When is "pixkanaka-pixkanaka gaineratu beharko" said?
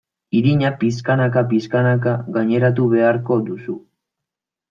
0.83-3.37